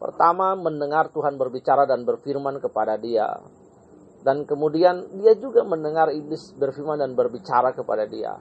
pertama 0.00 0.56
mendengar 0.56 1.12
Tuhan 1.12 1.36
berbicara 1.36 1.84
dan 1.84 2.08
berfirman 2.08 2.64
kepada 2.64 2.96
dia. 2.96 3.28
Dan 4.24 4.48
kemudian 4.48 5.20
dia 5.20 5.36
juga 5.36 5.68
mendengar 5.68 6.08
iblis 6.16 6.56
berfirman 6.56 6.96
dan 6.96 7.12
berbicara 7.12 7.76
kepada 7.76 8.08
dia. 8.08 8.32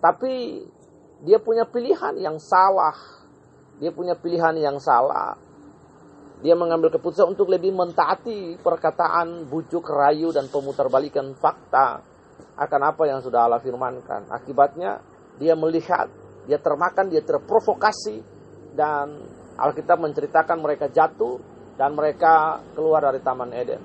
Tapi 0.00 0.64
dia 1.20 1.36
punya 1.36 1.68
pilihan 1.68 2.16
yang 2.16 2.40
salah. 2.40 2.96
Dia 3.80 3.92
punya 3.92 4.16
pilihan 4.16 4.56
yang 4.56 4.76
salah. 4.80 5.36
Dia 6.40 6.56
mengambil 6.56 6.88
keputusan 6.88 7.36
untuk 7.36 7.52
lebih 7.52 7.76
mentaati 7.76 8.56
perkataan, 8.60 9.44
bujuk, 9.48 9.84
rayu, 9.84 10.32
dan 10.32 10.48
pemutarbalikan 10.48 11.36
fakta 11.36 12.00
akan 12.56 12.80
apa 12.80 13.02
yang 13.08 13.20
sudah 13.20 13.44
Allah 13.44 13.60
firmankan. 13.60 14.32
Akibatnya 14.32 15.04
dia 15.36 15.52
melihat, 15.52 16.08
dia 16.48 16.56
termakan, 16.56 17.12
dia 17.12 17.20
terprovokasi, 17.20 18.24
dan 18.72 19.20
Alkitab 19.60 20.00
menceritakan 20.00 20.56
mereka 20.64 20.88
jatuh 20.88 21.36
dan 21.76 21.92
mereka 21.92 22.64
keluar 22.72 23.04
dari 23.04 23.20
Taman 23.20 23.52
Eden. 23.52 23.80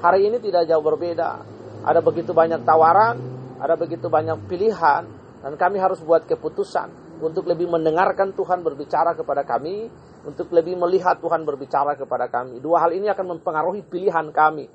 Hari 0.00 0.32
ini 0.32 0.40
tidak 0.40 0.64
jauh 0.68 0.80
berbeda. 0.80 1.44
Ada 1.84 2.00
begitu 2.00 2.32
banyak 2.32 2.64
tawaran, 2.64 3.16
ada 3.60 3.76
begitu 3.76 4.08
banyak 4.08 4.48
pilihan, 4.48 5.04
dan 5.42 5.58
kami 5.58 5.82
harus 5.82 5.98
buat 6.06 6.22
keputusan 6.24 7.18
untuk 7.18 7.50
lebih 7.50 7.66
mendengarkan 7.66 8.34
Tuhan 8.34 8.62
berbicara 8.62 9.14
kepada 9.18 9.42
kami, 9.42 9.90
untuk 10.22 10.50
lebih 10.54 10.78
melihat 10.78 11.18
Tuhan 11.18 11.42
berbicara 11.42 11.98
kepada 11.98 12.30
kami. 12.30 12.62
Dua 12.62 12.82
hal 12.82 12.94
ini 12.94 13.10
akan 13.10 13.38
mempengaruhi 13.38 13.82
pilihan 13.86 14.30
kami. 14.30 14.66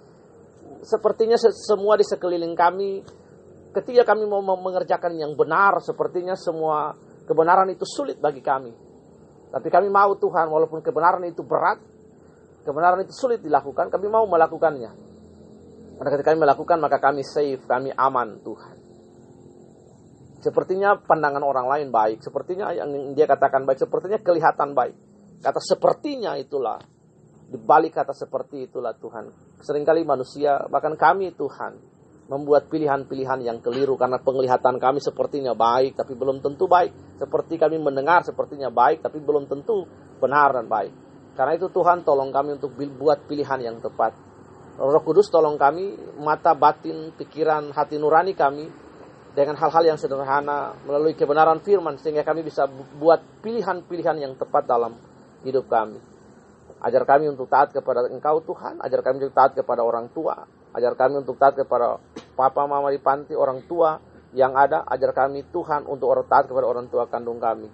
Sepertinya 0.83 1.39
semua 1.39 1.95
di 1.95 2.03
sekeliling 2.03 2.55
kami, 2.55 3.03
ketika 3.75 4.11
kami 4.11 4.27
mau 4.27 4.43
mengerjakan 4.43 5.15
yang 5.15 5.35
benar, 5.39 5.79
sepertinya 5.79 6.35
semua 6.35 6.95
kebenaran 7.23 7.71
itu 7.71 7.87
sulit 7.87 8.19
bagi 8.19 8.43
kami. 8.43 8.71
Tapi 9.47 9.67
kami 9.71 9.87
mau 9.87 10.15
Tuhan, 10.19 10.51
walaupun 10.51 10.83
kebenaran 10.83 11.23
itu 11.23 11.43
berat, 11.43 11.79
kebenaran 12.67 13.07
itu 13.07 13.15
sulit 13.15 13.39
dilakukan, 13.39 13.87
kami 13.87 14.07
mau 14.11 14.27
melakukannya. 14.27 14.91
Pada 15.97 16.13
ketika 16.13 16.35
kami 16.35 16.43
melakukan 16.43 16.77
maka 16.77 16.99
kami 16.99 17.23
safe, 17.23 17.63
kami 17.65 17.89
aman 17.95 18.37
Tuhan. 18.43 18.76
Sepertinya 20.37 20.93
pandangan 20.97 21.41
orang 21.41 21.65
lain 21.65 21.87
baik, 21.89 22.21
sepertinya 22.21 22.69
yang 22.69 22.93
dia 23.17 23.25
katakan 23.25 23.65
baik, 23.65 23.81
sepertinya 23.81 24.21
kelihatan 24.21 24.77
baik. 24.77 24.95
Kata 25.41 25.57
sepertinya 25.61 26.37
itulah, 26.37 26.77
di 27.49 27.57
balik 27.57 27.97
kata 27.97 28.13
seperti 28.13 28.69
itulah 28.69 28.93
Tuhan. 28.93 29.33
Seringkali 29.61 30.05
manusia, 30.05 30.61
bahkan 30.69 30.93
kami 30.93 31.33
Tuhan, 31.33 31.77
membuat 32.29 32.69
pilihan-pilihan 32.69 33.39
yang 33.41 33.57
keliru 33.63 33.97
karena 33.97 34.21
penglihatan 34.21 34.77
kami 34.77 35.01
sepertinya 35.01 35.57
baik, 35.57 35.97
tapi 35.97 36.13
belum 36.13 36.43
tentu 36.45 36.69
baik. 36.69 37.17
Seperti 37.17 37.57
kami 37.57 37.81
mendengar 37.81 38.21
sepertinya 38.21 38.69
baik, 38.69 39.01
tapi 39.01 39.17
belum 39.17 39.49
tentu 39.49 39.89
benar 40.21 40.53
dan 40.53 40.69
baik. 40.69 40.93
Karena 41.33 41.57
itu 41.57 41.69
Tuhan 41.73 42.05
tolong 42.05 42.29
kami 42.29 42.61
untuk 42.61 42.77
buat 42.77 43.25
pilihan 43.25 43.61
yang 43.61 43.77
tepat 43.77 44.27
Roh 44.77 45.01
Kudus 45.01 45.33
tolong 45.33 45.57
kami, 45.57 45.97
mata 46.21 46.53
batin, 46.53 47.09
pikiran, 47.17 47.73
hati 47.73 47.97
nurani 47.97 48.37
kami 48.37 48.69
dengan 49.37 49.53
hal-hal 49.53 49.93
yang 49.93 50.01
sederhana 50.01 50.73
melalui 50.89 51.13
kebenaran 51.13 51.61
firman 51.61 52.01
sehingga 52.01 52.25
kami 52.25 52.41
bisa 52.41 52.65
buat 52.97 53.21
pilihan-pilihan 53.45 54.17
yang 54.17 54.33
tepat 54.33 54.65
dalam 54.65 54.97
hidup 55.45 55.69
kami. 55.69 56.01
Ajar 56.81 57.05
kami 57.05 57.29
untuk 57.29 57.45
taat 57.45 57.69
kepada 57.69 58.09
Engkau 58.09 58.41
Tuhan, 58.41 58.81
ajar 58.81 59.05
kami 59.05 59.21
untuk 59.21 59.37
taat 59.37 59.53
kepada 59.53 59.85
orang 59.85 60.09
tua, 60.09 60.41
ajar 60.73 60.97
kami 60.97 61.21
untuk 61.21 61.37
taat 61.37 61.53
kepada 61.53 62.01
papa 62.33 62.65
mama 62.65 62.89
di 62.89 62.97
panti, 62.97 63.37
orang 63.37 63.61
tua 63.69 64.01
yang 64.33 64.57
ada, 64.57 64.81
ajar 64.89 65.13
kami 65.13 65.45
Tuhan 65.53 65.85
untuk 65.85 66.17
orang 66.17 66.25
taat 66.25 66.49
kepada 66.49 66.65
orang 66.65 66.89
tua 66.89 67.05
kandung 67.05 67.37
kami. 67.37 67.69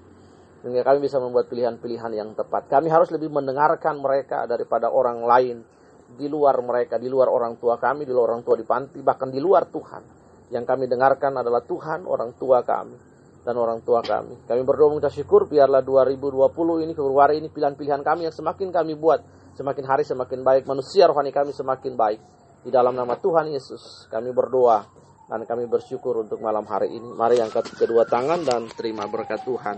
Sehingga 0.68 0.84
kami 0.84 1.00
bisa 1.00 1.16
membuat 1.24 1.48
pilihan-pilihan 1.48 2.12
yang 2.12 2.36
tepat. 2.36 2.68
Kami 2.68 2.92
harus 2.92 3.08
lebih 3.08 3.32
mendengarkan 3.32 4.04
mereka 4.04 4.48
daripada 4.52 4.92
orang 4.92 5.24
lain 5.24 5.64
di 6.12 6.28
luar 6.28 6.60
mereka, 6.60 7.00
di 7.00 7.08
luar 7.08 7.32
orang 7.32 7.56
tua 7.56 7.80
kami, 7.80 8.04
di 8.04 8.12
luar 8.12 8.36
orang 8.36 8.44
tua 8.44 8.60
di 8.60 8.68
panti, 8.68 9.00
bahkan 9.00 9.32
di 9.32 9.40
luar 9.40 9.68
Tuhan. 9.68 10.23
Yang 10.54 10.66
kami 10.70 10.86
dengarkan 10.86 11.34
adalah 11.42 11.66
Tuhan, 11.66 12.06
orang 12.06 12.38
tua 12.38 12.62
kami, 12.62 12.94
dan 13.42 13.58
orang 13.58 13.82
tua 13.82 14.06
kami. 14.06 14.46
Kami 14.46 14.62
berdoa 14.62 14.94
minta 14.94 15.10
syukur, 15.10 15.50
biarlah 15.50 15.82
2020 15.82 16.86
ini, 16.86 16.94
Februari 16.94 17.42
ini 17.42 17.50
pilihan-pilihan 17.50 18.06
kami 18.06 18.30
yang 18.30 18.36
semakin 18.36 18.70
kami 18.70 18.94
buat, 18.94 19.20
semakin 19.58 19.84
hari 19.90 20.06
semakin 20.06 20.46
baik, 20.46 20.64
manusia 20.70 21.10
rohani 21.10 21.34
kami 21.34 21.50
semakin 21.58 21.98
baik. 21.98 22.22
Di 22.64 22.70
dalam 22.70 22.94
nama 22.94 23.18
Tuhan 23.18 23.50
Yesus, 23.50 24.08
kami 24.08 24.30
berdoa 24.32 24.86
dan 25.28 25.44
kami 25.50 25.66
bersyukur 25.66 26.22
untuk 26.22 26.38
malam 26.40 26.64
hari 26.70 26.94
ini. 26.94 27.10
Mari 27.12 27.42
angkat 27.42 27.74
kedua 27.74 28.06
tangan 28.06 28.46
dan 28.46 28.70
terima 28.72 29.10
berkat 29.10 29.42
Tuhan. 29.44 29.78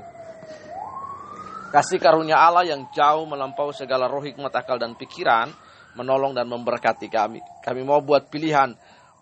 Kasih 1.74 2.00
karunia 2.00 2.40
Allah 2.40 2.68
yang 2.68 2.88
jauh 2.94 3.26
melampaui 3.26 3.74
segala 3.76 4.06
roh 4.06 4.22
hikmat 4.22 4.54
akal 4.54 4.78
dan 4.78 4.94
pikiran, 4.96 5.50
menolong 5.98 6.36
dan 6.38 6.46
memberkati 6.46 7.10
kami. 7.10 7.42
Kami 7.64 7.82
mau 7.82 8.00
buat 8.00 8.30
pilihan 8.30 8.72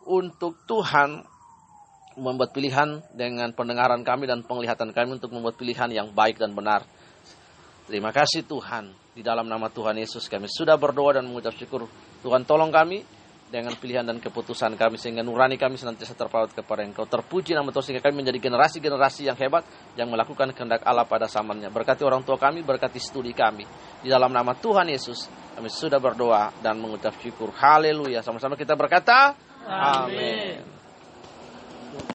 untuk 0.06 0.60
Tuhan 0.68 1.33
membuat 2.16 2.54
pilihan 2.54 3.02
dengan 3.14 3.52
pendengaran 3.54 4.02
kami 4.02 4.30
dan 4.30 4.46
penglihatan 4.46 4.94
kami 4.94 5.18
untuk 5.22 5.34
membuat 5.34 5.58
pilihan 5.58 5.90
yang 5.90 6.08
baik 6.12 6.38
dan 6.42 6.54
benar. 6.54 6.86
Terima 7.88 8.16
kasih 8.16 8.48
Tuhan. 8.48 8.96
Di 9.14 9.22
dalam 9.22 9.46
nama 9.46 9.70
Tuhan 9.70 9.94
Yesus 10.00 10.26
kami 10.26 10.50
sudah 10.50 10.74
berdoa 10.80 11.22
dan 11.22 11.30
mengucap 11.30 11.54
syukur. 11.54 11.86
Tuhan 12.26 12.48
tolong 12.48 12.74
kami 12.74 13.06
dengan 13.54 13.78
pilihan 13.78 14.02
dan 14.02 14.18
keputusan 14.18 14.74
kami 14.74 14.98
sehingga 14.98 15.22
nurani 15.22 15.62
kami 15.62 15.78
senantiasa 15.78 16.18
terpaut 16.18 16.50
kepada 16.50 16.82
Engkau. 16.82 17.06
Terpuji 17.06 17.54
nama 17.54 17.70
Tuhan 17.70 17.86
sehingga 17.86 18.02
kami 18.02 18.26
menjadi 18.26 18.42
generasi-generasi 18.42 19.30
yang 19.30 19.38
hebat 19.38 19.62
yang 19.94 20.10
melakukan 20.10 20.50
kehendak 20.58 20.82
Allah 20.82 21.06
pada 21.06 21.30
zamannya. 21.30 21.70
Berkati 21.70 22.02
orang 22.02 22.26
tua 22.26 22.42
kami, 22.42 22.66
berkati 22.66 22.98
studi 22.98 23.38
kami. 23.38 23.70
Di 24.02 24.10
dalam 24.10 24.34
nama 24.34 24.58
Tuhan 24.58 24.90
Yesus 24.90 25.30
kami 25.54 25.70
sudah 25.70 26.02
berdoa 26.02 26.50
dan 26.66 26.82
mengucap 26.82 27.14
syukur. 27.22 27.54
Haleluya. 27.54 28.26
Sama-sama 28.26 28.58
kita 28.58 28.74
berkata. 28.74 29.38
Amin. 29.70 30.83